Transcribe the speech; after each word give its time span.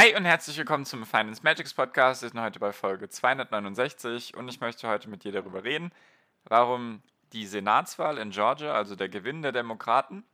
Hi 0.00 0.16
und 0.16 0.24
herzlich 0.24 0.56
willkommen 0.56 0.86
zum 0.86 1.04
Finance 1.04 1.42
Magics 1.44 1.74
Podcast. 1.74 2.22
Wir 2.22 2.30
sind 2.30 2.40
heute 2.40 2.58
bei 2.58 2.72
Folge 2.72 3.10
269 3.10 4.34
und 4.34 4.48
ich 4.48 4.58
möchte 4.58 4.88
heute 4.88 5.10
mit 5.10 5.24
dir 5.24 5.32
darüber 5.32 5.62
reden, 5.62 5.92
warum 6.44 7.02
die 7.34 7.44
Senatswahl 7.44 8.16
in 8.16 8.30
Georgia, 8.30 8.72
also 8.72 8.96
der 8.96 9.10
Gewinn 9.10 9.42
der 9.42 9.52
Demokraten, 9.52 10.24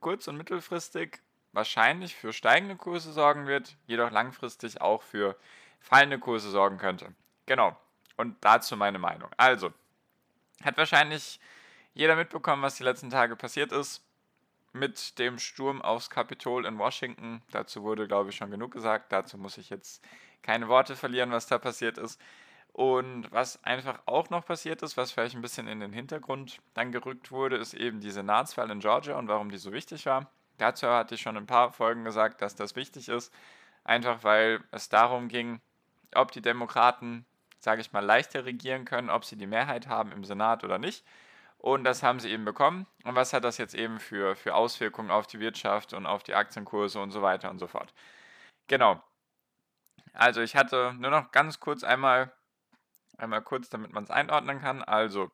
kurz- 0.00 0.26
und 0.26 0.38
mittelfristig 0.38 1.20
wahrscheinlich 1.52 2.16
für 2.16 2.32
steigende 2.32 2.74
Kurse 2.74 3.12
sorgen 3.12 3.46
wird, 3.46 3.76
jedoch 3.86 4.10
langfristig 4.10 4.80
auch 4.80 5.02
für 5.02 5.36
fallende 5.78 6.18
Kurse 6.18 6.50
sorgen 6.50 6.78
könnte. 6.78 7.14
Genau. 7.46 7.76
Und 8.16 8.34
dazu 8.40 8.76
meine 8.76 8.98
Meinung. 8.98 9.30
Also, 9.36 9.72
hat 10.64 10.76
wahrscheinlich 10.76 11.38
jeder 11.94 12.16
mitbekommen, 12.16 12.62
was 12.64 12.74
die 12.74 12.82
letzten 12.82 13.10
Tage 13.10 13.36
passiert 13.36 13.70
ist 13.70 14.02
mit 14.72 15.18
dem 15.18 15.38
Sturm 15.38 15.82
aufs 15.82 16.10
Kapitol 16.10 16.66
in 16.66 16.78
Washington. 16.78 17.42
Dazu 17.50 17.82
wurde, 17.82 18.06
glaube 18.06 18.30
ich, 18.30 18.36
schon 18.36 18.50
genug 18.50 18.72
gesagt. 18.72 19.12
Dazu 19.12 19.38
muss 19.38 19.58
ich 19.58 19.70
jetzt 19.70 20.02
keine 20.42 20.68
Worte 20.68 20.96
verlieren, 20.96 21.30
was 21.30 21.46
da 21.46 21.58
passiert 21.58 21.98
ist. 21.98 22.20
Und 22.72 23.30
was 23.30 23.62
einfach 23.64 24.00
auch 24.06 24.30
noch 24.30 24.46
passiert 24.46 24.82
ist, 24.82 24.96
was 24.96 25.12
vielleicht 25.12 25.34
ein 25.34 25.42
bisschen 25.42 25.68
in 25.68 25.80
den 25.80 25.92
Hintergrund 25.92 26.60
dann 26.72 26.90
gerückt 26.90 27.30
wurde, 27.30 27.56
ist 27.56 27.74
eben 27.74 28.00
die 28.00 28.10
Senatswahl 28.10 28.70
in 28.70 28.80
Georgia 28.80 29.18
und 29.18 29.28
warum 29.28 29.50
die 29.50 29.58
so 29.58 29.72
wichtig 29.72 30.06
war. 30.06 30.30
Dazu 30.56 30.88
hatte 30.88 31.14
ich 31.14 31.20
schon 31.20 31.36
ein 31.36 31.46
paar 31.46 31.72
Folgen 31.72 32.04
gesagt, 32.04 32.40
dass 32.40 32.54
das 32.54 32.74
wichtig 32.74 33.08
ist, 33.08 33.32
einfach 33.84 34.24
weil 34.24 34.64
es 34.70 34.88
darum 34.88 35.28
ging, 35.28 35.60
ob 36.14 36.32
die 36.32 36.40
Demokraten, 36.40 37.26
sage 37.58 37.82
ich 37.82 37.92
mal, 37.92 38.04
leichter 38.04 38.46
regieren 38.46 38.86
können, 38.86 39.10
ob 39.10 39.24
sie 39.24 39.36
die 39.36 39.46
Mehrheit 39.46 39.88
haben 39.88 40.12
im 40.12 40.24
Senat 40.24 40.64
oder 40.64 40.78
nicht. 40.78 41.04
Und 41.62 41.84
das 41.84 42.02
haben 42.02 42.18
sie 42.18 42.28
eben 42.28 42.44
bekommen. 42.44 42.88
Und 43.04 43.14
was 43.14 43.32
hat 43.32 43.44
das 43.44 43.56
jetzt 43.56 43.74
eben 43.74 44.00
für, 44.00 44.34
für 44.34 44.56
Auswirkungen 44.56 45.12
auf 45.12 45.28
die 45.28 45.38
Wirtschaft 45.38 45.92
und 45.92 46.06
auf 46.06 46.24
die 46.24 46.34
Aktienkurse 46.34 47.00
und 47.00 47.12
so 47.12 47.22
weiter 47.22 47.50
und 47.50 47.60
so 47.60 47.68
fort? 47.68 47.94
Genau. 48.66 49.00
Also 50.12 50.40
ich 50.40 50.56
hatte 50.56 50.92
nur 50.98 51.12
noch 51.12 51.30
ganz 51.30 51.60
kurz 51.60 51.84
einmal, 51.84 52.32
einmal 53.16 53.42
kurz, 53.42 53.68
damit 53.68 53.92
man 53.92 54.02
es 54.02 54.10
einordnen 54.10 54.60
kann. 54.60 54.82
Also 54.82 55.30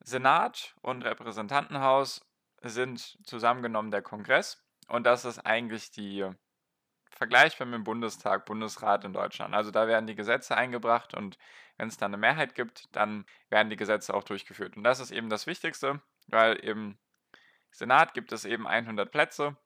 Senat 0.00 0.74
und 0.82 1.02
Repräsentantenhaus 1.02 2.20
sind 2.60 3.18
zusammengenommen 3.24 3.90
der 3.90 4.02
Kongress. 4.02 4.62
Und 4.88 5.04
das 5.04 5.24
ist 5.24 5.38
eigentlich 5.38 5.90
die 5.90 6.28
vergleichbar 7.22 7.68
mit 7.68 7.76
dem 7.76 7.84
Bundestag, 7.84 8.46
Bundesrat 8.46 9.04
in 9.04 9.12
Deutschland. 9.12 9.54
Also 9.54 9.70
da 9.70 9.86
werden 9.86 10.08
die 10.08 10.16
Gesetze 10.16 10.56
eingebracht 10.56 11.14
und 11.14 11.38
wenn 11.76 11.86
es 11.86 11.96
dann 11.96 12.10
eine 12.10 12.16
Mehrheit 12.16 12.56
gibt, 12.56 12.88
dann 12.96 13.24
werden 13.48 13.70
die 13.70 13.76
Gesetze 13.76 14.12
auch 14.12 14.24
durchgeführt. 14.24 14.76
Und 14.76 14.82
das 14.82 14.98
ist 14.98 15.12
eben 15.12 15.30
das 15.30 15.46
Wichtigste, 15.46 16.02
weil 16.26 16.56
im 16.56 16.98
Senat 17.70 18.12
gibt 18.12 18.32
es 18.32 18.44
eben 18.44 18.66
100 18.66 19.12
Plätze 19.12 19.56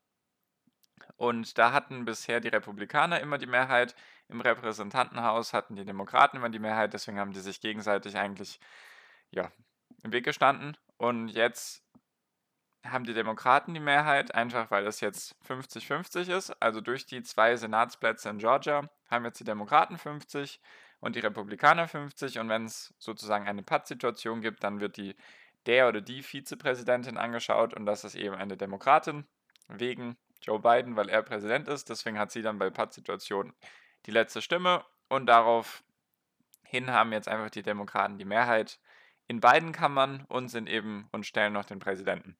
und 1.16 1.56
da 1.56 1.72
hatten 1.72 2.04
bisher 2.04 2.40
die 2.40 2.48
Republikaner 2.48 3.20
immer 3.20 3.38
die 3.38 3.46
Mehrheit, 3.46 3.96
im 4.28 4.42
Repräsentantenhaus 4.42 5.54
hatten 5.54 5.76
die 5.76 5.86
Demokraten 5.86 6.36
immer 6.36 6.50
die 6.50 6.58
Mehrheit, 6.58 6.92
deswegen 6.92 7.18
haben 7.18 7.32
die 7.32 7.40
sich 7.40 7.62
gegenseitig 7.62 8.18
eigentlich 8.18 8.60
ja, 9.30 9.50
im 10.04 10.12
Weg 10.12 10.24
gestanden. 10.24 10.76
Und 10.98 11.28
jetzt 11.28 11.85
haben 12.90 13.04
die 13.04 13.14
Demokraten 13.14 13.74
die 13.74 13.80
Mehrheit, 13.80 14.34
einfach 14.34 14.70
weil 14.70 14.86
es 14.86 15.00
jetzt 15.00 15.36
50-50 15.48 16.34
ist. 16.34 16.50
Also 16.62 16.80
durch 16.80 17.06
die 17.06 17.22
zwei 17.22 17.56
Senatsplätze 17.56 18.28
in 18.28 18.38
Georgia 18.38 18.88
haben 19.08 19.24
jetzt 19.24 19.40
die 19.40 19.44
Demokraten 19.44 19.98
50 19.98 20.60
und 21.00 21.16
die 21.16 21.20
Republikaner 21.20 21.88
50. 21.88 22.38
Und 22.38 22.48
wenn 22.48 22.64
es 22.64 22.94
sozusagen 22.98 23.46
eine 23.46 23.62
Pattsituation 23.62 24.40
gibt, 24.40 24.64
dann 24.64 24.80
wird 24.80 24.96
die 24.96 25.16
der 25.66 25.88
oder 25.88 26.00
die 26.00 26.22
Vizepräsidentin 26.22 27.16
angeschaut 27.16 27.74
und 27.74 27.86
das 27.86 28.04
ist 28.04 28.14
eben 28.14 28.34
eine 28.34 28.56
Demokratin 28.56 29.26
wegen 29.68 30.16
Joe 30.40 30.60
Biden, 30.60 30.96
weil 30.96 31.08
er 31.08 31.22
Präsident 31.22 31.68
ist. 31.68 31.90
Deswegen 31.90 32.18
hat 32.18 32.30
sie 32.30 32.42
dann 32.42 32.58
bei 32.58 32.70
Pattsituationen 32.70 33.52
die 34.06 34.12
letzte 34.12 34.40
Stimme 34.42 34.84
und 35.08 35.26
daraufhin 35.26 35.82
haben 36.90 37.12
jetzt 37.12 37.28
einfach 37.28 37.50
die 37.50 37.62
Demokraten 37.62 38.18
die 38.18 38.24
Mehrheit 38.24 38.78
in 39.28 39.40
beiden 39.40 39.72
Kammern 39.72 40.24
und 40.28 40.48
sind 40.48 40.68
eben 40.68 41.08
und 41.10 41.26
stellen 41.26 41.52
noch 41.52 41.64
den 41.64 41.80
Präsidenten. 41.80 42.36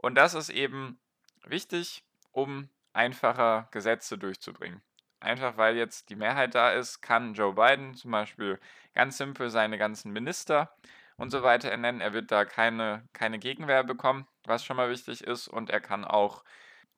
Und 0.00 0.14
das 0.14 0.34
ist 0.34 0.48
eben 0.48 0.98
wichtig, 1.44 2.04
um 2.32 2.70
einfacher 2.92 3.68
Gesetze 3.70 4.16
durchzubringen. 4.16 4.80
Einfach 5.20 5.58
weil 5.58 5.76
jetzt 5.76 6.08
die 6.08 6.16
Mehrheit 6.16 6.54
da 6.54 6.72
ist, 6.72 7.02
kann 7.02 7.34
Joe 7.34 7.52
Biden 7.52 7.94
zum 7.94 8.10
Beispiel 8.10 8.58
ganz 8.94 9.18
simpel 9.18 9.50
seine 9.50 9.76
ganzen 9.76 10.10
Minister 10.12 10.74
und 11.18 11.30
so 11.30 11.42
weiter 11.42 11.70
ernennen. 11.70 12.00
Er 12.00 12.14
wird 12.14 12.32
da 12.32 12.46
keine, 12.46 13.06
keine 13.12 13.38
Gegenwehr 13.38 13.84
bekommen, 13.84 14.26
was 14.44 14.64
schon 14.64 14.78
mal 14.78 14.88
wichtig 14.88 15.22
ist. 15.22 15.48
Und 15.48 15.68
er 15.68 15.82
kann 15.82 16.06
auch 16.06 16.44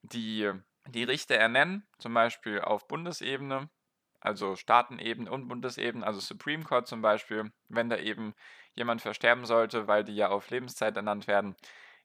die, 0.03 0.53
die 0.87 1.03
Richter 1.03 1.35
ernennen, 1.35 1.85
zum 1.99 2.15
Beispiel 2.15 2.61
auf 2.61 2.87
Bundesebene, 2.87 3.69
also 4.21 4.55
Staatenebene 4.55 5.29
und 5.29 5.49
Bundesebene, 5.49 6.07
also 6.07 6.21
Supreme 6.21 6.63
Court 6.63 6.87
zum 6.87 7.03
Beispiel, 7.03 7.51
wenn 7.69 7.91
da 7.91 7.97
eben 7.97 8.35
jemand 8.75 9.03
versterben 9.03 9.45
sollte, 9.45 9.89
weil 9.89 10.05
die 10.05 10.15
ja 10.15 10.29
auf 10.29 10.51
Lebenszeit 10.51 10.97
ernannt 10.97 11.27
werden, 11.27 11.57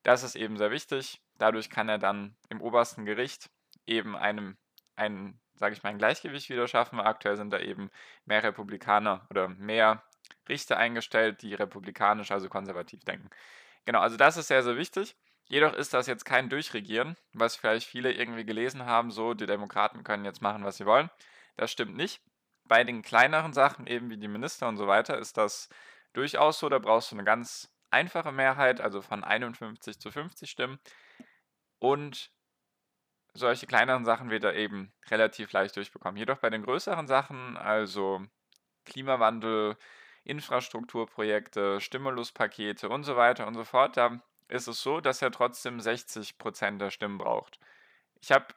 das 0.08 0.24
ist 0.24 0.38
eben 0.38 0.56
sehr 0.56 0.72
wichtig. 0.72 1.22
Dadurch 1.38 1.70
kann 1.70 1.90
er 1.90 1.98
dann 1.98 2.38
im 2.48 2.62
obersten 2.62 3.04
Gericht 3.04 3.50
eben 3.86 4.16
einem, 4.16 4.56
ein, 4.96 5.38
sage 5.56 5.76
ich 5.76 5.84
mal, 5.84 5.90
ein 5.90 5.98
Gleichgewicht 5.98 6.50
wieder 6.50 6.66
schaffen. 6.70 7.02
Aktuell 7.02 7.36
sind 7.36 7.52
da 7.52 7.60
eben 7.60 7.92
mehr 8.24 8.42
Republikaner 8.42 9.28
oder 9.30 9.50
mehr 9.50 10.02
Richter 10.48 10.78
eingestellt, 10.78 11.42
die 11.42 11.54
republikanisch, 11.54 12.32
also 12.32 12.48
konservativ 12.48 13.04
denken. 13.04 13.30
Genau, 13.84 14.00
also 14.00 14.16
das 14.16 14.38
ist 14.38 14.48
sehr, 14.48 14.64
sehr 14.64 14.78
wichtig. 14.78 15.18
Jedoch 15.50 15.74
ist 15.74 15.94
das 15.94 16.08
jetzt 16.08 16.24
kein 16.24 16.48
Durchregieren, 16.48 17.18
was 17.34 17.58
vielleicht 17.58 17.86
viele 17.86 18.14
irgendwie 18.14 18.46
gelesen 18.46 18.86
haben, 18.86 19.12
so 19.12 19.34
die 19.34 19.46
Demokraten 19.46 20.06
können 20.06 20.24
jetzt 20.24 20.42
machen, 20.42 20.64
was 20.64 20.78
sie 20.78 20.86
wollen. 20.86 21.10
Das 21.58 21.70
stimmt 21.70 21.98
nicht. 21.98 22.22
Bei 22.64 22.86
den 22.86 23.02
kleineren 23.02 23.52
Sachen, 23.52 23.88
eben 23.88 24.10
wie 24.10 24.18
die 24.18 24.30
Minister 24.30 24.70
und 24.70 24.78
so 24.78 24.88
weiter, 24.88 25.18
ist 25.18 25.36
das 25.36 25.68
durchaus 26.14 26.60
so. 26.60 26.70
Da 26.70 26.80
brauchst 26.80 27.12
du 27.12 27.16
eine 27.16 27.26
ganz 27.26 27.70
einfache 27.90 28.32
Mehrheit, 28.32 28.82
also 28.82 29.02
von 29.02 29.24
51 29.24 30.00
zu 30.00 30.12
50 30.12 30.50
Stimmen. 30.50 30.80
Und 31.80 32.32
solche 33.34 33.68
kleineren 33.68 34.06
Sachen 34.06 34.30
wird 34.30 34.44
er 34.44 34.56
eben 34.56 34.94
relativ 35.10 35.52
leicht 35.52 35.76
durchbekommen. 35.76 36.18
Jedoch 36.18 36.40
bei 36.40 36.50
den 36.50 36.64
größeren 36.64 37.08
Sachen, 37.08 37.58
also 37.58 38.22
Klimawandel, 38.86 39.78
Infrastrukturprojekte, 40.24 41.80
Stimuluspakete 41.80 42.90
und 42.90 43.04
so 43.04 43.16
weiter 43.16 43.48
und 43.48 43.54
so 43.54 43.64
fort, 43.64 43.96
da 43.98 44.22
ist 44.50 44.68
es 44.68 44.82
so, 44.82 45.00
dass 45.02 45.22
er 45.22 45.32
trotzdem 45.32 45.80
60% 45.80 46.78
der 46.78 46.90
Stimmen 46.90 47.18
braucht. 47.18 47.60
Ich 48.22 48.32
habe 48.32 48.48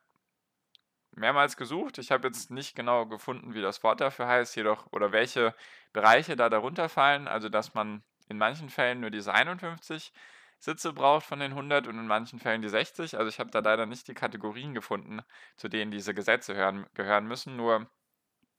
mehrmals 1.13 1.57
gesucht, 1.57 1.99
ich 1.99 2.11
habe 2.11 2.29
jetzt 2.29 2.51
nicht 2.51 2.75
genau 2.75 3.07
gefunden, 3.07 3.55
wie 3.55 3.61
das 3.61 3.83
Wort 3.83 4.01
dafür 4.01 4.27
heißt, 4.27 4.57
jedoch 4.57 4.87
oder 4.93 5.13
welche 5.13 5.55
Bereiche 5.93 6.37
da 6.37 6.49
darunter 6.49 6.89
fallen, 6.89 7.29
also 7.29 7.49
dass 7.49 7.75
man 7.75 8.03
in 8.31 8.39
manchen 8.39 8.71
Fällen 8.71 9.01
nur 9.01 9.11
diese 9.11 9.35
51 9.35 10.13
Sitze 10.61 10.93
braucht 10.93 11.27
von 11.27 11.41
den 11.41 11.53
100 11.53 11.87
und 11.89 11.99
in 11.99 12.07
manchen 12.07 12.39
Fällen 12.39 12.63
die 12.63 12.69
60. 12.69 13.19
Also 13.19 13.29
ich 13.29 13.41
habe 13.41 13.51
da 13.51 13.59
leider 13.59 13.87
nicht 13.87 14.07
die 14.09 14.15
Kategorien 14.15 14.73
gefunden, 14.73 15.21
zu 15.57 15.69
denen 15.69 15.91
diese 15.91 16.15
Gesetze 16.15 16.55
hören, 16.55 16.87
gehören 16.95 17.27
müssen. 17.27 17.57
Nur 17.57 17.91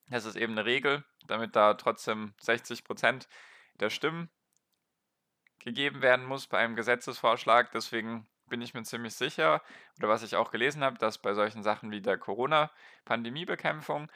das 0.09 0.25
ist 0.25 0.35
eben 0.35 0.53
eine 0.53 0.65
Regel, 0.65 1.05
damit 1.27 1.55
da 1.55 1.75
trotzdem 1.75 2.33
60 2.41 2.83
Prozent 2.83 3.29
der 3.75 3.89
Stimmen 3.89 4.29
gegeben 5.59 6.01
werden 6.01 6.25
muss 6.25 6.47
bei 6.47 6.57
einem 6.57 6.75
Gesetzesvorschlag. 6.75 7.71
Deswegen 7.71 8.27
bin 8.47 8.61
ich 8.61 8.73
mir 8.73 8.83
ziemlich 8.83 9.15
sicher, 9.15 9.61
oder 9.97 10.09
was 10.09 10.23
ich 10.23 10.35
auch 10.35 10.51
gelesen 10.51 10.83
habe, 10.83 10.97
dass 10.97 11.21
bei 11.21 11.33
solchen 11.33 11.63
Sachen 11.63 11.91
wie 11.91 12.01
der 12.01 12.17
Corona-Pandemiebekämpfung 12.17 14.11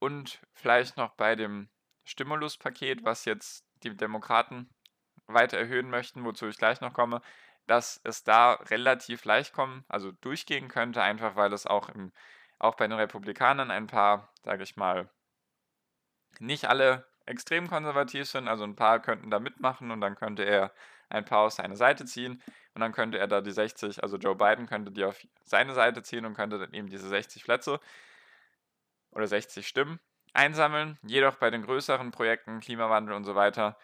und 0.00 0.40
vielleicht 0.54 0.96
noch 0.96 1.14
bei 1.14 1.36
dem 1.36 1.68
Stimuluspaket, 2.04 3.04
was 3.04 3.24
jetzt 3.26 3.64
die 3.90 3.96
Demokraten 3.96 4.68
weiter 5.26 5.58
erhöhen 5.58 5.90
möchten, 5.90 6.24
wozu 6.24 6.46
ich 6.46 6.58
gleich 6.58 6.80
noch 6.80 6.92
komme, 6.92 7.20
dass 7.66 8.00
es 8.04 8.24
da 8.24 8.54
relativ 8.54 9.24
leicht 9.24 9.52
kommen, 9.52 9.84
also 9.88 10.12
durchgehen 10.12 10.68
könnte, 10.68 11.02
einfach 11.02 11.36
weil 11.36 11.52
es 11.52 11.66
auch, 11.66 11.88
im, 11.88 12.12
auch 12.58 12.76
bei 12.76 12.86
den 12.86 12.96
Republikanern 12.98 13.70
ein 13.70 13.86
paar, 13.86 14.32
sage 14.44 14.62
ich 14.62 14.76
mal, 14.76 15.10
nicht 16.38 16.66
alle 16.68 17.06
extrem 17.26 17.68
konservativ 17.68 18.28
sind, 18.28 18.46
also 18.46 18.64
ein 18.64 18.76
paar 18.76 19.00
könnten 19.00 19.30
da 19.30 19.40
mitmachen 19.40 19.90
und 19.90 20.00
dann 20.00 20.14
könnte 20.14 20.44
er 20.44 20.72
ein 21.08 21.24
paar 21.24 21.40
auf 21.40 21.52
seine 21.52 21.76
Seite 21.76 22.04
ziehen 22.04 22.42
und 22.74 22.80
dann 22.80 22.92
könnte 22.92 23.18
er 23.18 23.26
da 23.26 23.40
die 23.40 23.50
60, 23.50 24.02
also 24.02 24.16
Joe 24.16 24.36
Biden 24.36 24.66
könnte 24.66 24.92
die 24.92 25.04
auf 25.04 25.26
seine 25.44 25.74
Seite 25.74 26.02
ziehen 26.02 26.24
und 26.24 26.34
könnte 26.34 26.58
dann 26.58 26.72
eben 26.72 26.88
diese 26.88 27.08
60 27.08 27.44
Plätze 27.44 27.80
oder 29.10 29.26
60 29.26 29.66
Stimmen 29.66 29.98
einsammeln. 30.36 30.98
Jedoch 31.02 31.36
bei 31.36 31.50
den 31.50 31.62
größeren 31.62 32.10
Projekten, 32.10 32.60
Klimawandel 32.60 33.14
und 33.14 33.24
so 33.24 33.34
weiter, 33.34 33.76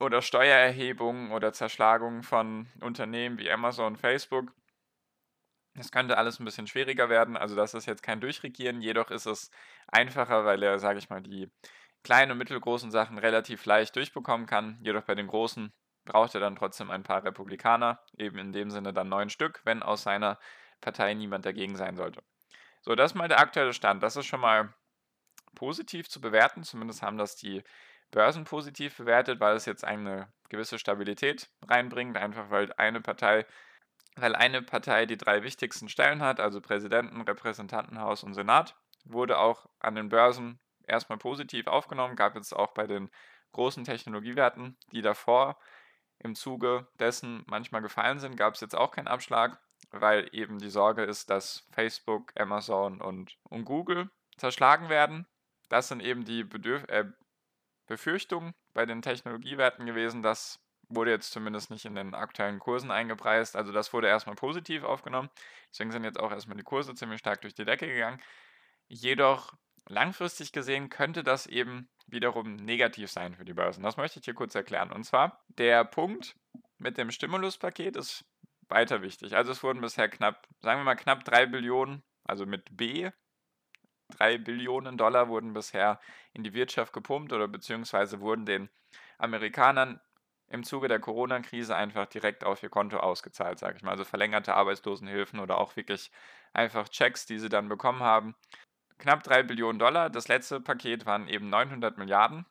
oder 0.00 0.22
Steuererhebungen 0.22 1.30
oder 1.32 1.52
Zerschlagungen 1.52 2.22
von 2.22 2.66
Unternehmen 2.80 3.38
wie 3.38 3.50
Amazon, 3.50 3.96
Facebook, 3.96 4.52
das 5.74 5.90
könnte 5.90 6.18
alles 6.18 6.38
ein 6.38 6.44
bisschen 6.44 6.66
schwieriger 6.66 7.08
werden. 7.08 7.36
Also 7.36 7.56
das 7.56 7.74
ist 7.74 7.86
jetzt 7.86 8.02
kein 8.02 8.20
Durchregieren, 8.20 8.80
jedoch 8.80 9.10
ist 9.10 9.26
es 9.26 9.50
einfacher, 9.88 10.44
weil 10.44 10.62
er, 10.62 10.78
sage 10.78 10.98
ich 10.98 11.10
mal, 11.10 11.22
die 11.22 11.50
kleinen 12.04 12.32
und 12.32 12.38
mittelgroßen 12.38 12.90
Sachen 12.90 13.18
relativ 13.18 13.64
leicht 13.64 13.96
durchbekommen 13.96 14.46
kann. 14.46 14.78
Jedoch 14.82 15.02
bei 15.02 15.14
den 15.14 15.26
großen 15.26 15.72
braucht 16.04 16.34
er 16.34 16.40
dann 16.40 16.56
trotzdem 16.56 16.90
ein 16.90 17.02
paar 17.02 17.24
Republikaner, 17.24 18.00
eben 18.16 18.38
in 18.38 18.52
dem 18.52 18.70
Sinne 18.70 18.92
dann 18.92 19.08
neun 19.08 19.30
Stück, 19.30 19.62
wenn 19.64 19.82
aus 19.82 20.02
seiner 20.02 20.38
Partei 20.80 21.14
niemand 21.14 21.46
dagegen 21.46 21.76
sein 21.76 21.96
sollte. 21.96 22.22
So, 22.82 22.94
das 22.94 23.12
ist 23.12 23.14
mal 23.14 23.28
der 23.28 23.40
aktuelle 23.40 23.72
Stand. 23.72 24.02
Das 24.02 24.16
ist 24.16 24.26
schon 24.26 24.40
mal 24.40 24.74
positiv 25.54 26.08
zu 26.08 26.20
bewerten. 26.20 26.62
Zumindest 26.64 27.02
haben 27.02 27.18
das 27.18 27.36
die 27.36 27.62
Börsen 28.10 28.44
positiv 28.44 28.96
bewertet, 28.96 29.40
weil 29.40 29.56
es 29.56 29.66
jetzt 29.66 29.84
eine 29.84 30.32
gewisse 30.48 30.78
Stabilität 30.78 31.50
reinbringt, 31.66 32.16
einfach 32.16 32.50
weil 32.50 32.72
eine 32.74 33.00
Partei, 33.00 33.46
weil 34.16 34.36
eine 34.36 34.62
Partei 34.62 35.06
die 35.06 35.16
drei 35.16 35.42
wichtigsten 35.42 35.88
Stellen 35.88 36.22
hat, 36.22 36.38
also 36.38 36.60
Präsidenten, 36.60 37.22
Repräsentantenhaus 37.22 38.22
und 38.22 38.34
Senat, 38.34 38.76
wurde 39.04 39.38
auch 39.38 39.66
an 39.80 39.96
den 39.96 40.08
Börsen 40.08 40.60
erstmal 40.86 41.18
positiv 41.18 41.66
aufgenommen, 41.66 42.16
gab 42.16 42.36
es 42.36 42.52
auch 42.52 42.72
bei 42.72 42.86
den 42.86 43.10
großen 43.52 43.84
Technologiewerten, 43.84 44.76
die 44.92 45.02
davor 45.02 45.58
im 46.18 46.34
Zuge 46.34 46.86
dessen 46.98 47.44
manchmal 47.46 47.82
gefallen 47.82 48.18
sind, 48.18 48.36
gab 48.36 48.54
es 48.54 48.60
jetzt 48.60 48.76
auch 48.76 48.92
keinen 48.92 49.08
Abschlag, 49.08 49.60
weil 49.90 50.28
eben 50.32 50.58
die 50.58 50.70
Sorge 50.70 51.02
ist, 51.02 51.30
dass 51.30 51.66
Facebook, 51.72 52.32
Amazon 52.38 53.00
und, 53.00 53.36
und 53.44 53.64
Google 53.64 54.10
zerschlagen 54.36 54.88
werden. 54.88 55.26
Das 55.68 55.88
sind 55.88 56.00
eben 56.02 56.24
die 56.24 56.44
Bedürf 56.44 56.84
äh, 56.88 57.04
Befürchtungen 57.86 58.54
bei 58.72 58.86
den 58.86 59.02
Technologiewerten 59.02 59.86
gewesen. 59.86 60.22
Das 60.22 60.60
wurde 60.88 61.10
jetzt 61.10 61.32
zumindest 61.32 61.70
nicht 61.70 61.84
in 61.84 61.94
den 61.94 62.14
aktuellen 62.14 62.58
Kursen 62.58 62.90
eingepreist. 62.90 63.56
Also 63.56 63.72
das 63.72 63.92
wurde 63.92 64.08
erstmal 64.08 64.36
positiv 64.36 64.84
aufgenommen. 64.84 65.30
Deswegen 65.70 65.90
sind 65.90 66.04
jetzt 66.04 66.20
auch 66.20 66.30
erstmal 66.30 66.56
die 66.56 66.64
Kurse 66.64 66.94
ziemlich 66.94 67.20
stark 67.20 67.40
durch 67.40 67.54
die 67.54 67.64
Decke 67.64 67.86
gegangen. 67.86 68.20
Jedoch 68.88 69.54
langfristig 69.88 70.52
gesehen 70.52 70.88
könnte 70.88 71.24
das 71.24 71.46
eben 71.46 71.88
wiederum 72.06 72.56
negativ 72.56 73.10
sein 73.10 73.34
für 73.34 73.44
die 73.44 73.54
Börsen. 73.54 73.82
Das 73.82 73.96
möchte 73.96 74.18
ich 74.18 74.24
hier 74.24 74.34
kurz 74.34 74.54
erklären. 74.54 74.92
Und 74.92 75.04
zwar, 75.04 75.44
der 75.48 75.84
Punkt 75.84 76.36
mit 76.78 76.98
dem 76.98 77.10
Stimuluspaket 77.10 77.96
ist 77.96 78.24
weiter 78.68 79.02
wichtig. 79.02 79.36
Also 79.36 79.52
es 79.52 79.62
wurden 79.62 79.80
bisher 79.80 80.08
knapp, 80.08 80.46
sagen 80.60 80.80
wir 80.80 80.84
mal 80.84 80.96
knapp 80.96 81.24
3 81.24 81.46
Billionen, 81.46 82.02
also 82.24 82.46
mit 82.46 82.76
B, 82.76 83.10
3 84.18 84.38
Billionen 84.38 84.96
Dollar 84.96 85.28
wurden 85.28 85.52
bisher 85.52 86.00
in 86.32 86.44
die 86.44 86.54
Wirtschaft 86.54 86.92
gepumpt 86.92 87.32
oder 87.32 87.48
beziehungsweise 87.48 88.20
wurden 88.20 88.46
den 88.46 88.68
Amerikanern 89.18 90.00
im 90.48 90.64
Zuge 90.64 90.88
der 90.88 91.00
Corona-Krise 91.00 91.74
einfach 91.74 92.06
direkt 92.06 92.44
auf 92.44 92.62
ihr 92.62 92.68
Konto 92.68 92.98
ausgezahlt, 92.98 93.58
sage 93.58 93.76
ich 93.76 93.82
mal. 93.82 93.92
Also 93.92 94.04
verlängerte 94.04 94.54
Arbeitslosenhilfen 94.54 95.40
oder 95.40 95.58
auch 95.58 95.76
wirklich 95.76 96.10
einfach 96.52 96.88
Checks, 96.88 97.26
die 97.26 97.38
sie 97.38 97.48
dann 97.48 97.68
bekommen 97.68 98.00
haben. 98.00 98.34
Knapp 98.98 99.22
3 99.22 99.42
Billionen 99.42 99.78
Dollar. 99.78 100.10
Das 100.10 100.28
letzte 100.28 100.60
Paket 100.60 101.06
waren 101.06 101.28
eben 101.28 101.48
900 101.48 101.98
Milliarden. 101.98 102.46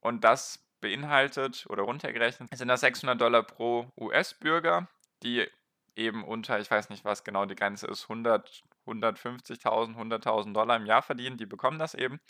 Und 0.00 0.22
das 0.24 0.64
beinhaltet 0.80 1.66
oder 1.68 1.82
runtergerechnet 1.82 2.56
sind 2.56 2.68
das 2.68 2.80
600 2.80 3.20
Dollar 3.20 3.42
pro 3.42 3.90
US-Bürger, 3.96 4.86
die 5.22 5.48
eben 5.96 6.22
unter, 6.22 6.60
ich 6.60 6.70
weiß 6.70 6.90
nicht, 6.90 7.04
was 7.04 7.24
genau 7.24 7.44
die 7.46 7.56
Grenze 7.56 7.88
ist, 7.88 8.04
100, 8.04 8.62
150.000, 8.88 9.96
100.000 9.96 10.52
Dollar 10.52 10.76
im 10.76 10.86
Jahr 10.86 11.02
verdienen, 11.02 11.36
die 11.36 11.46
bekommen 11.46 11.78
das 11.78 11.94
eben. 11.94 12.20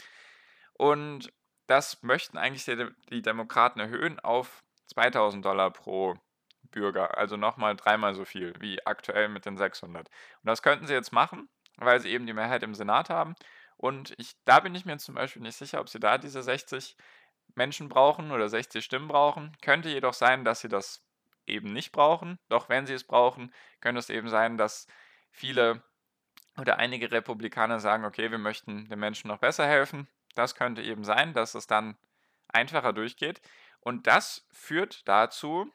Und 0.74 1.32
das 1.66 2.02
möchten 2.02 2.38
eigentlich 2.38 2.64
die, 3.10 3.22
Demokraten 3.22 3.80
erhöhen 3.80 4.18
auf 4.20 4.64
2000 4.88 5.44
Dollar 5.44 5.70
pro 5.70 6.16
Bürger, 6.70 7.16
also 7.16 7.36
nochmal 7.36 7.76
dreimal 7.76 8.14
so 8.14 8.24
viel 8.24 8.54
wie 8.60 8.84
aktuell 8.86 9.28
mit 9.28 9.46
den 9.46 9.56
600. 9.56 10.08
Und 10.08 10.46
das 10.46 10.62
könnten 10.62 10.86
sie 10.86 10.94
jetzt 10.94 11.12
machen, 11.12 11.48
weil 11.76 12.00
sie 12.00 12.10
eben 12.10 12.26
die 12.26 12.32
Mehrheit 12.32 12.62
im 12.62 12.74
Senat 12.74 13.10
haben. 13.10 13.34
Und 13.76 14.14
ich, 14.18 14.32
da 14.44 14.60
bin 14.60 14.74
ich 14.74 14.84
mir 14.84 14.98
zum 14.98 15.14
Beispiel 15.14 15.42
nicht 15.42 15.56
sicher, 15.56 15.80
ob 15.80 15.88
sie 15.88 16.00
da 16.00 16.18
diese 16.18 16.42
60 16.42 16.96
Menschen 17.54 17.88
brauchen 17.88 18.32
oder 18.32 18.48
60 18.48 18.84
Stimmen 18.84 19.08
brauchen. 19.08 19.56
Könnte 19.62 19.88
jedoch 19.88 20.14
sein, 20.14 20.44
dass 20.44 20.60
sie 20.60 20.68
das 20.68 21.04
eben 21.46 21.72
nicht 21.72 21.92
brauchen. 21.92 22.38
Doch 22.48 22.68
wenn 22.68 22.86
sie 22.86 22.94
es 22.94 23.04
brauchen, 23.04 23.52
könnte 23.80 23.98
es 23.98 24.10
eben 24.10 24.28
sein, 24.28 24.58
dass 24.58 24.86
viele 25.30 25.82
oder 26.58 26.78
einige 26.78 27.10
Republikaner 27.10 27.80
sagen, 27.80 28.04
okay, 28.04 28.30
wir 28.30 28.38
möchten 28.38 28.88
den 28.88 28.98
Menschen 28.98 29.28
noch 29.28 29.38
besser 29.38 29.66
helfen. 29.66 30.08
Das 30.34 30.54
könnte 30.54 30.82
eben 30.82 31.04
sein, 31.04 31.32
dass 31.32 31.54
es 31.54 31.66
dann 31.66 31.96
einfacher 32.48 32.92
durchgeht. 32.92 33.40
Und 33.80 34.06
das 34.06 34.46
führt 34.52 35.06
dazu, 35.08 35.72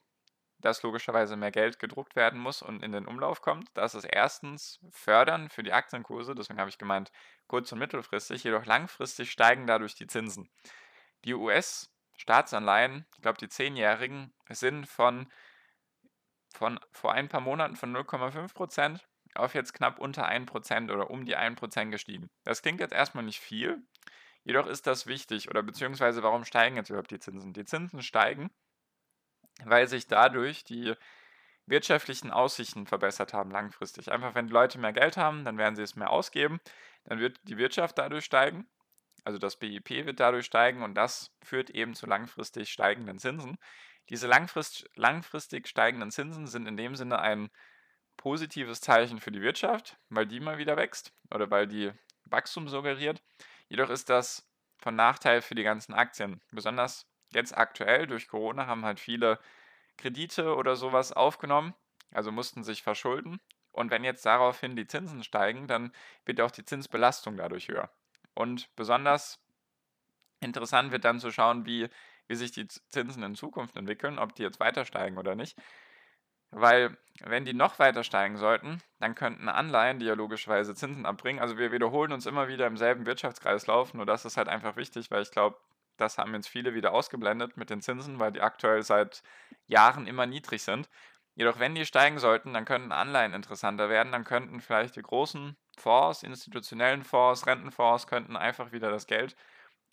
dass 0.60 0.82
logischerweise 0.82 1.36
mehr 1.36 1.52
Geld 1.52 1.78
gedruckt 1.78 2.16
werden 2.16 2.40
muss 2.40 2.62
und 2.62 2.84
in 2.84 2.94
den 2.94 3.06
Umlauf 3.06 3.42
kommt. 3.42 3.70
Das 3.74 3.96
ist 3.96 4.06
erstens 4.06 4.80
fördern 4.92 5.50
für 5.50 5.62
die 5.62 5.74
Aktienkurse, 5.74 6.36
deswegen 6.36 6.60
habe 6.60 6.70
ich 6.70 6.78
gemeint 6.78 7.12
kurz- 7.48 7.72
und 7.74 7.80
mittelfristig, 7.80 8.44
jedoch 8.44 8.66
langfristig 8.66 9.30
steigen 9.30 9.68
dadurch 9.68 9.96
die 9.96 10.08
Zinsen. 10.08 10.50
Die 11.26 11.34
US-Staatsanleihen, 11.34 13.06
ich 13.16 13.22
glaube 13.22 13.38
die 13.40 13.50
zehnjährigen, 13.50 14.34
sind 14.50 14.88
von, 14.88 15.30
von 16.54 16.80
vor 16.92 17.14
ein 17.14 17.28
paar 17.28 17.42
Monaten 17.42 17.76
von 17.76 17.94
0,5 17.94 18.54
Prozent 18.54 19.06
auf 19.36 19.54
jetzt 19.54 19.74
knapp 19.74 20.00
unter 20.00 20.28
1% 20.28 20.92
oder 20.92 21.10
um 21.10 21.26
die 21.26 21.36
1% 21.36 21.92
gestiegen. 21.92 22.30
Das 22.44 22.62
klingt 22.62 22.80
jetzt 22.80 22.94
erstmal 22.94 23.24
nicht 23.24 23.40
viel, 23.40 23.82
jedoch 24.44 24.68
ist 24.68 24.88
das 24.88 25.08
wichtig 25.08 25.50
oder 25.50 25.64
beziehungsweise 25.64 26.24
warum 26.24 26.46
steigen 26.46 26.76
jetzt 26.76 26.90
überhaupt 26.90 27.12
die 27.12 27.20
Zinsen? 27.20 27.54
Die 27.54 27.66
Zinsen 27.66 28.02
steigen, 28.02 28.52
weil 29.64 29.88
sich 29.88 30.08
dadurch 30.08 30.64
die 30.64 30.94
wirtschaftlichen 31.66 32.32
Aussichten 32.32 32.88
verbessert 32.88 33.34
haben 33.34 33.52
langfristig. 33.52 34.12
Einfach 34.12 34.36
wenn 34.36 34.48
die 34.48 34.54
Leute 34.54 34.80
mehr 34.80 34.94
Geld 34.94 35.18
haben, 35.18 35.46
dann 35.46 35.58
werden 35.58 35.76
sie 35.76 35.84
es 35.84 35.96
mehr 35.96 36.10
ausgeben, 36.10 36.60
dann 37.06 37.20
wird 37.20 37.40
die 37.44 37.58
Wirtschaft 37.58 37.98
dadurch 37.98 38.26
steigen, 38.26 38.68
also 39.24 39.40
das 39.40 39.58
BIP 39.58 39.90
wird 40.06 40.20
dadurch 40.20 40.46
steigen 40.46 40.84
und 40.84 40.96
das 40.96 41.32
führt 41.44 41.70
eben 41.70 41.96
zu 41.96 42.06
langfristig 42.06 42.72
steigenden 42.72 43.20
Zinsen. 43.20 43.58
Diese 44.10 44.28
langfrist, 44.28 44.90
langfristig 44.96 45.68
steigenden 45.68 46.12
Zinsen 46.12 46.48
sind 46.48 46.68
in 46.68 46.76
dem 46.76 46.96
Sinne 46.96 47.20
ein 47.20 47.50
positives 48.18 48.82
Zeichen 48.82 49.20
für 49.20 49.32
die 49.32 49.42
Wirtschaft, 49.42 49.98
weil 50.10 50.26
die 50.26 50.40
mal 50.40 50.58
wieder 50.58 50.78
wächst 50.78 51.14
oder 51.32 51.50
weil 51.52 51.68
die 51.68 51.92
Wachstum 52.26 52.70
suggeriert. 52.70 53.22
Jedoch 53.68 53.90
ist 53.90 54.10
das 54.10 54.48
von 54.78 54.96
Nachteil 54.96 55.42
für 55.42 55.56
die 55.56 55.64
ganzen 55.64 55.94
Aktien. 55.94 56.42
Besonders 56.52 57.08
jetzt 57.32 57.58
aktuell 57.58 58.08
durch 58.08 58.28
Corona 58.28 58.68
haben 58.68 58.86
halt 58.86 59.00
viele 59.00 59.40
Kredite 59.98 60.56
oder 60.56 60.76
sowas 60.76 61.12
aufgenommen, 61.12 61.74
also 62.12 62.32
mussten 62.32 62.64
sich 62.64 62.84
verschulden. 62.84 63.40
Und 63.72 63.90
wenn 63.90 64.04
jetzt 64.04 64.26
daraufhin 64.26 64.76
die 64.76 64.88
Zinsen 64.88 65.24
steigen, 65.24 65.68
dann 65.68 65.92
wird 66.26 66.40
auch 66.42 66.52
die 66.52 66.66
Zinsbelastung 66.66 67.38
dadurch 67.38 67.70
höher. 67.70 67.90
Und 68.36 68.74
besonders 68.76 69.40
interessant 70.40 70.92
wird 70.92 71.06
dann 71.06 71.20
zu 71.20 71.32
schauen, 71.32 71.66
wie, 71.66 71.90
wie 72.28 72.36
sich 72.36 72.52
die 72.52 72.68
Zinsen 72.68 73.24
in 73.24 73.36
Zukunft 73.36 73.76
entwickeln, 73.76 74.20
ob 74.20 74.36
die 74.36 74.44
jetzt 74.44 74.60
weiter 74.60 74.86
steigen 74.86 75.18
oder 75.18 75.36
nicht. 75.36 75.58
Weil, 76.56 76.98
wenn 77.22 77.46
die 77.46 77.54
noch 77.54 77.80
weiter 77.80 78.04
steigen 78.04 78.38
sollten, 78.38 78.82
dann 79.00 79.16
könnten 79.16 79.50
Anleihen, 79.50 80.00
die 80.00 80.06
ja 80.06 80.14
logischerweise 80.14 80.76
Zinsen 80.76 81.06
abbringen, 81.06 81.40
also 81.42 81.58
wir 81.58 81.72
wiederholen 81.72 82.12
uns 82.12 82.26
immer 82.26 82.48
wieder 82.48 82.68
im 82.68 82.78
selben 82.78 83.06
Wirtschaftskreislauf, 83.06 83.94
nur 83.94 84.06
das 84.06 84.26
ist 84.26 84.38
halt 84.38 84.48
einfach 84.50 84.76
wichtig, 84.76 85.12
weil 85.12 85.22
ich 85.22 85.32
glaube, 85.32 85.58
das 85.98 86.18
haben 86.18 86.34
jetzt 86.34 86.48
viele 86.48 86.74
wieder 86.74 86.92
ausgeblendet 86.92 87.58
mit 87.58 87.70
den 87.70 87.82
Zinsen, 87.82 88.20
weil 88.20 88.32
die 88.32 88.42
aktuell 88.42 88.84
seit 88.84 89.24
Jahren 89.68 90.08
immer 90.08 90.26
niedrig 90.26 90.64
sind. 90.64 90.90
Jedoch, 91.36 91.60
wenn 91.60 91.76
die 91.76 91.86
steigen 91.86 92.20
sollten, 92.20 92.54
dann 92.54 92.66
könnten 92.66 92.92
Anleihen 92.92 93.34
interessanter 93.34 93.90
werden, 93.90 94.12
dann 94.12 94.24
könnten 94.24 94.62
vielleicht 94.62 94.96
die 94.96 95.02
großen 95.02 95.56
Fonds, 95.78 96.24
institutionellen 96.24 97.04
Fonds, 97.04 97.48
Rentenfonds, 97.48 98.08
könnten 98.08 98.36
einfach 98.36 98.72
wieder 98.72 98.92
das 98.92 99.08
Geld 99.08 99.36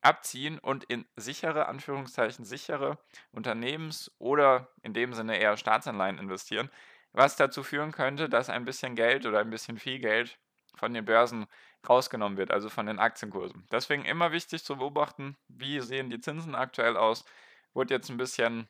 abziehen 0.02 0.58
und 0.58 0.84
in 0.84 1.06
sichere, 1.16 1.66
Anführungszeichen 1.66 2.44
sichere 2.44 2.98
Unternehmens- 3.32 4.10
oder 4.18 4.68
in 4.82 4.94
dem 4.94 5.12
Sinne 5.12 5.38
eher 5.38 5.56
Staatsanleihen 5.56 6.18
investieren, 6.18 6.70
was 7.12 7.36
dazu 7.36 7.62
führen 7.62 7.92
könnte, 7.92 8.28
dass 8.28 8.50
ein 8.50 8.64
bisschen 8.64 8.94
Geld 8.94 9.26
oder 9.26 9.40
ein 9.40 9.50
bisschen 9.50 9.78
viel 9.78 9.98
Geld 9.98 10.38
von 10.76 10.94
den 10.94 11.04
Börsen 11.04 11.46
rausgenommen 11.88 12.38
wird, 12.38 12.50
also 12.50 12.68
von 12.68 12.86
den 12.86 12.98
Aktienkursen. 12.98 13.66
Deswegen 13.70 14.04
immer 14.04 14.32
wichtig 14.32 14.64
zu 14.64 14.76
beobachten, 14.76 15.36
wie 15.48 15.80
sehen 15.80 16.10
die 16.10 16.20
Zinsen 16.20 16.54
aktuell 16.54 16.96
aus. 16.96 17.24
Wurde 17.72 17.94
jetzt 17.94 18.10
ein 18.10 18.16
bisschen 18.16 18.68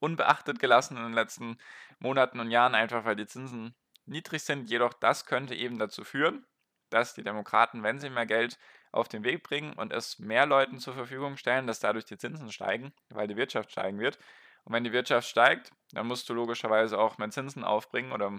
unbeachtet 0.00 0.58
gelassen 0.58 0.96
in 0.96 1.02
den 1.02 1.12
letzten 1.12 1.58
Monaten 1.98 2.40
und 2.40 2.50
Jahren, 2.50 2.74
einfach 2.74 3.04
weil 3.04 3.16
die 3.16 3.26
Zinsen 3.26 3.74
niedrig 4.06 4.42
sind. 4.42 4.70
Jedoch 4.70 4.92
das 4.92 5.26
könnte 5.26 5.54
eben 5.54 5.78
dazu 5.78 6.04
führen, 6.04 6.46
dass 6.90 7.14
die 7.14 7.22
Demokraten, 7.22 7.82
wenn 7.82 7.98
sie 7.98 8.10
mehr 8.10 8.26
Geld 8.26 8.58
auf 8.92 9.08
den 9.08 9.24
Weg 9.24 9.42
bringen 9.42 9.72
und 9.74 9.92
es 9.92 10.18
mehr 10.18 10.46
Leuten 10.46 10.78
zur 10.78 10.94
Verfügung 10.94 11.36
stellen, 11.36 11.66
dass 11.66 11.80
dadurch 11.80 12.04
die 12.04 12.16
Zinsen 12.16 12.52
steigen, 12.52 12.92
weil 13.10 13.26
die 13.26 13.36
Wirtschaft 13.36 13.72
steigen 13.72 13.98
wird. 13.98 14.18
Und 14.64 14.72
wenn 14.72 14.84
die 14.84 14.92
Wirtschaft 14.92 15.28
steigt, 15.28 15.72
dann 15.92 16.06
musst 16.06 16.28
du 16.28 16.34
logischerweise 16.34 16.98
auch 16.98 17.18
mehr 17.18 17.30
Zinsen 17.30 17.64
aufbringen 17.64 18.12
oder 18.12 18.38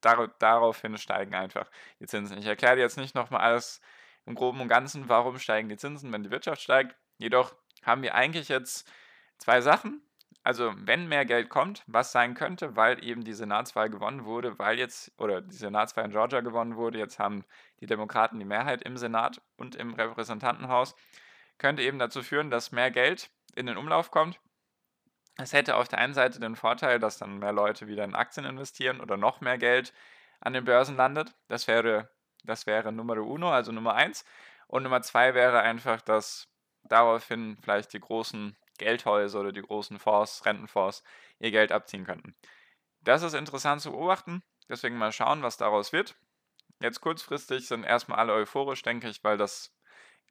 dar 0.00 0.28
daraufhin 0.38 0.96
steigen 0.98 1.34
einfach 1.34 1.70
die 2.00 2.06
Zinsen. 2.06 2.38
Ich 2.38 2.46
erkläre 2.46 2.76
dir 2.76 2.82
jetzt 2.82 2.98
nicht 2.98 3.14
nochmal 3.14 3.40
alles 3.40 3.80
im 4.26 4.34
Groben 4.34 4.60
und 4.60 4.68
Ganzen, 4.68 5.08
warum 5.08 5.38
steigen 5.38 5.68
die 5.68 5.76
Zinsen, 5.76 6.12
wenn 6.12 6.22
die 6.22 6.30
Wirtschaft 6.30 6.62
steigt. 6.62 6.94
Jedoch 7.18 7.54
haben 7.82 8.02
wir 8.02 8.14
eigentlich 8.14 8.48
jetzt 8.48 8.90
zwei 9.38 9.60
Sachen. 9.60 10.02
Also, 10.48 10.72
wenn 10.78 11.08
mehr 11.08 11.26
Geld 11.26 11.50
kommt, 11.50 11.82
was 11.86 12.10
sein 12.10 12.32
könnte, 12.32 12.74
weil 12.74 13.04
eben 13.04 13.22
die 13.22 13.34
Senatswahl 13.34 13.90
gewonnen 13.90 14.24
wurde, 14.24 14.58
weil 14.58 14.78
jetzt, 14.78 15.12
oder 15.18 15.42
die 15.42 15.54
Senatswahl 15.54 16.06
in 16.06 16.10
Georgia 16.10 16.40
gewonnen 16.40 16.76
wurde, 16.76 16.98
jetzt 16.98 17.18
haben 17.18 17.44
die 17.80 17.86
Demokraten 17.86 18.38
die 18.38 18.46
Mehrheit 18.46 18.80
im 18.80 18.96
Senat 18.96 19.42
und 19.58 19.76
im 19.76 19.92
Repräsentantenhaus, 19.92 20.96
könnte 21.58 21.82
eben 21.82 21.98
dazu 21.98 22.22
führen, 22.22 22.50
dass 22.50 22.72
mehr 22.72 22.90
Geld 22.90 23.30
in 23.56 23.66
den 23.66 23.76
Umlauf 23.76 24.10
kommt. 24.10 24.40
Es 25.36 25.52
hätte 25.52 25.76
auf 25.76 25.86
der 25.86 25.98
einen 25.98 26.14
Seite 26.14 26.40
den 26.40 26.56
Vorteil, 26.56 26.98
dass 26.98 27.18
dann 27.18 27.40
mehr 27.40 27.52
Leute 27.52 27.86
wieder 27.86 28.04
in 28.04 28.14
Aktien 28.14 28.46
investieren 28.46 29.02
oder 29.02 29.18
noch 29.18 29.42
mehr 29.42 29.58
Geld 29.58 29.92
an 30.40 30.54
den 30.54 30.64
Börsen 30.64 30.96
landet. 30.96 31.34
Das 31.48 31.68
wäre, 31.68 32.08
das 32.42 32.64
wäre 32.66 32.90
Nummer 32.90 33.18
uno, 33.18 33.50
also 33.50 33.70
Nummer 33.70 33.96
eins. 33.96 34.24
Und 34.66 34.84
Nummer 34.84 35.02
zwei 35.02 35.34
wäre 35.34 35.60
einfach, 35.60 36.00
dass 36.00 36.48
daraufhin 36.84 37.58
vielleicht 37.60 37.92
die 37.92 38.00
großen 38.00 38.56
Geldhäuser 38.78 39.40
oder 39.40 39.52
die 39.52 39.62
großen 39.62 39.98
Fonds, 39.98 40.44
Rentenfonds 40.46 41.02
ihr 41.38 41.50
Geld 41.50 41.72
abziehen 41.72 42.04
könnten. 42.04 42.34
Das 43.00 43.22
ist 43.22 43.34
interessant 43.34 43.80
zu 43.80 43.92
beobachten, 43.92 44.42
deswegen 44.68 44.96
mal 44.96 45.12
schauen, 45.12 45.42
was 45.42 45.56
daraus 45.56 45.92
wird. 45.92 46.16
Jetzt 46.80 47.00
kurzfristig 47.00 47.66
sind 47.66 47.84
erstmal 47.84 48.18
alle 48.18 48.34
euphorisch, 48.34 48.82
denke 48.82 49.08
ich, 49.08 49.22
weil 49.24 49.36
das 49.36 49.74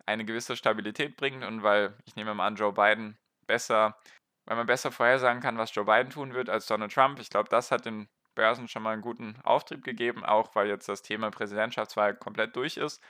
eine 0.05 0.25
gewisse 0.25 0.55
Stabilität 0.55 1.17
bringt 1.17 1.43
und 1.43 1.63
weil 1.63 1.97
ich 2.05 2.15
nehme 2.15 2.33
mal 2.33 2.47
an, 2.47 2.55
Joe 2.55 2.73
Biden 2.73 3.17
besser, 3.45 3.97
weil 4.45 4.55
man 4.55 4.67
besser 4.67 4.91
vorhersagen 4.91 5.41
kann, 5.41 5.57
was 5.57 5.73
Joe 5.73 5.85
Biden 5.85 6.09
tun 6.09 6.33
wird 6.33 6.49
als 6.49 6.67
Donald 6.67 6.93
Trump. 6.93 7.19
Ich 7.19 7.29
glaube, 7.29 7.49
das 7.49 7.71
hat 7.71 7.85
den 7.85 8.07
Börsen 8.35 8.67
schon 8.67 8.83
mal 8.83 8.93
einen 8.93 9.01
guten 9.01 9.39
Auftrieb 9.43 9.83
gegeben, 9.83 10.23
auch 10.23 10.55
weil 10.55 10.67
jetzt 10.67 10.87
das 10.87 11.01
Thema 11.01 11.31
Präsidentschaftswahl 11.31 12.15
komplett 12.15 12.55
durch 12.55 12.77
ist. 12.77 13.03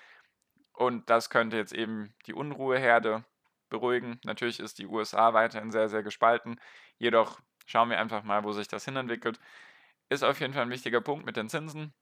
Und 0.73 1.09
das 1.09 1.29
könnte 1.29 1.57
jetzt 1.57 1.73
eben 1.73 2.13
die 2.25 2.33
Unruheherde 2.33 3.25
beruhigen. 3.69 4.19
Natürlich 4.23 4.59
ist 4.59 4.79
die 4.79 4.87
USA 4.87 5.33
weiterhin 5.33 5.71
sehr, 5.71 5.89
sehr 5.89 6.03
gespalten. 6.03 6.59
Jedoch 6.97 7.39
schauen 7.65 7.89
wir 7.89 7.99
einfach 7.99 8.23
mal, 8.23 8.43
wo 8.43 8.51
sich 8.53 8.67
das 8.67 8.85
hinentwickelt. 8.85 9.39
Ist 10.09 10.23
auf 10.23 10.39
jeden 10.39 10.53
Fall 10.53 10.63
ein 10.63 10.69
wichtiger 10.69 11.01
Punkt 11.01 11.25
mit 11.25 11.37
den 11.37 11.49
Zinsen. 11.49 11.93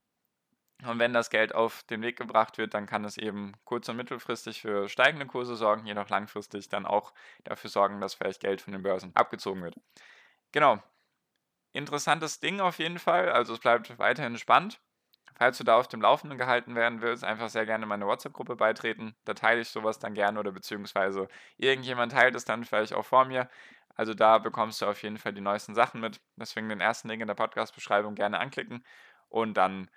Und 0.84 1.00
wenn 1.00 1.14
das 1.14 1.30
Geld 1.30 1.56
auf 1.56 1.84
den 1.84 2.02
Weg 2.02 2.18
gebracht 2.18 2.58
wird, 2.58 2.74
dann 2.74 2.86
kann 2.86 3.06
es 3.06 3.18
eben 3.18 3.54
kurz- 3.64 3.88
und 3.90 3.96
mittelfristig 3.96 4.62
für 4.62 4.90
steigende 4.90 5.26
Kurse 5.26 5.56
sorgen, 5.56 5.86
jedoch 5.86 6.10
langfristig 6.10 6.70
dann 6.70 6.86
auch 6.86 7.14
dafür 7.46 7.70
sorgen, 7.70 8.02
dass 8.02 8.14
vielleicht 8.14 8.42
Geld 8.42 8.62
von 8.62 8.74
den 8.74 8.84
Börsen 8.84 9.16
abgezogen 9.16 9.64
wird. 9.64 9.76
Genau. 10.52 10.84
Interessantes 11.74 12.40
Ding 12.40 12.60
auf 12.60 12.80
jeden 12.80 13.00
Fall. 13.00 13.32
Also 13.32 13.54
es 13.54 13.60
bleibt 13.60 13.98
weiterhin 14.00 14.38
spannend. 14.38 14.80
Falls 15.38 15.58
du 15.58 15.64
da 15.64 15.78
auf 15.78 15.88
dem 15.88 16.02
Laufenden 16.02 16.38
gehalten 16.38 16.76
werden 16.76 17.02
willst, 17.02 17.24
einfach 17.24 17.50
sehr 17.50 17.66
gerne 17.66 17.86
meine 17.86 18.06
WhatsApp-Gruppe 18.08 18.56
beitreten. 18.56 19.16
Da 19.26 19.34
teile 19.34 19.62
ich 19.62 19.70
sowas 19.70 20.00
dann 20.00 20.14
gerne 20.14 20.40
oder 20.40 20.52
beziehungsweise 20.52 21.28
irgendjemand 21.58 22.14
teilt 22.14 22.36
es 22.36 22.46
dann 22.46 22.64
vielleicht 22.64 22.94
auch 22.94 23.06
vor 23.06 23.26
mir. 23.26 23.50
Also 23.96 24.14
da 24.14 24.38
bekommst 24.38 24.82
du 24.82 24.86
auf 24.86 25.02
jeden 25.04 25.18
Fall 25.18 25.34
die 25.34 25.42
neuesten 25.42 25.76
Sachen 25.76 26.02
mit. 26.02 26.22
Deswegen 26.38 26.70
den 26.70 26.82
ersten 26.82 27.10
Link 27.10 27.22
in 27.22 27.28
der 27.28 27.36
Podcast-Beschreibung 27.36 28.16
gerne 28.16 28.40
anklicken 28.40 28.84
und 29.30 29.56
dann, 29.56 29.90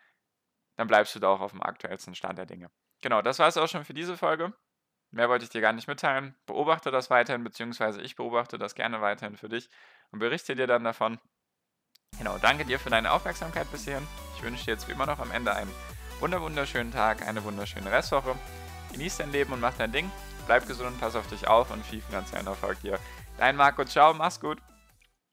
dann 0.76 0.88
bleibst 0.88 1.14
du 1.14 1.20
da 1.20 1.28
auch 1.28 1.40
auf 1.40 1.52
dem 1.52 1.62
aktuellsten 1.62 2.14
Stand 2.14 2.38
der 2.38 2.46
Dinge. 2.46 2.70
Genau, 3.00 3.22
das 3.22 3.38
war 3.38 3.48
es 3.48 3.56
auch 3.56 3.68
schon 3.68 3.84
für 3.84 3.94
diese 3.94 4.16
Folge. 4.16 4.52
Mehr 5.10 5.28
wollte 5.28 5.44
ich 5.44 5.50
dir 5.50 5.60
gar 5.60 5.72
nicht 5.72 5.88
mitteilen. 5.88 6.36
Beobachte 6.46 6.90
das 6.90 7.10
weiterhin, 7.10 7.44
beziehungsweise 7.44 8.02
ich 8.02 8.16
beobachte 8.16 8.58
das 8.58 8.74
gerne 8.74 9.00
weiterhin 9.00 9.36
für 9.36 9.48
dich 9.48 9.70
und 10.10 10.18
berichte 10.18 10.54
dir 10.54 10.66
dann 10.66 10.84
davon. 10.84 11.18
Genau, 12.18 12.36
danke 12.38 12.64
dir 12.64 12.78
für 12.78 12.90
deine 12.90 13.12
Aufmerksamkeit 13.12 13.70
bis 13.70 13.84
hierhin. 13.84 14.06
Ich 14.36 14.42
wünsche 14.42 14.64
dir 14.64 14.72
jetzt 14.72 14.88
wie 14.88 14.92
immer 14.92 15.06
noch 15.06 15.20
am 15.20 15.30
Ende 15.30 15.54
einen 15.54 15.72
wunderschönen 16.20 16.92
Tag, 16.92 17.26
eine 17.26 17.42
wunderschöne 17.44 17.90
Restwoche. 17.90 18.34
Genieß 18.92 19.18
dein 19.18 19.32
Leben 19.32 19.52
und 19.52 19.60
mach 19.60 19.74
dein 19.74 19.92
Ding. 19.92 20.10
Bleib 20.46 20.66
gesund, 20.66 21.00
pass 21.00 21.14
auf 21.14 21.26
dich 21.28 21.46
auf 21.46 21.70
und 21.70 21.84
viel 21.84 22.00
finanziellen 22.00 22.46
Erfolg 22.46 22.80
dir. 22.80 22.98
Dein 23.38 23.54
Marco, 23.56 23.84
ciao, 23.84 24.14
mach's 24.14 24.40
gut. 24.40 24.58